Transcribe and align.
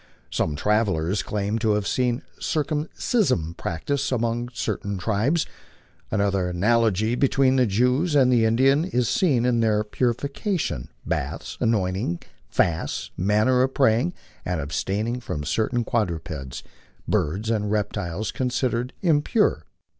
Some 0.31 0.55
travellers 0.55 1.21
claim 1.21 1.59
to 1.59 1.73
have 1.73 1.85
seen 1.85 2.23
circumcision 2.39 3.53
practised 3.53 4.11
among 4.11 4.49
certain 4.51 4.97
tribes. 4.97 5.45
Another 6.09 6.49
analogy 6.49 7.13
between 7.13 7.55
the 7.57 7.67
Jews 7.67 8.15
and 8.15 8.33
the 8.33 8.43
Indians 8.43 8.91
is 8.95 9.07
seen 9.07 9.45
in 9.45 9.59
their 9.59 9.83
purifications, 9.83 10.87
baths, 11.05 11.55
anointings, 11.61 12.21
fasts, 12.49 13.11
manner 13.15 13.61
of 13.61 13.75
praying, 13.75 14.15
and 14.43 14.59
abstaining 14.59 15.19
from 15.19 15.43
certain 15.43 15.83
quadrupeds, 15.83 16.63
birds, 17.07 17.51
and 17.51 17.69
reptiles 17.71 18.31
considered 18.31 18.93
impure. 19.03 19.67